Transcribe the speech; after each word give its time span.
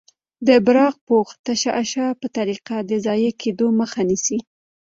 د 0.47 0.49
براق 0.65 0.95
پوښ 1.07 1.27
تشعشع 1.45 2.09
په 2.21 2.27
طریقه 2.37 2.75
د 2.89 2.91
ضایع 3.05 3.31
کیدو 3.41 3.67
مخه 3.79 4.01
نیسي. 4.09 4.37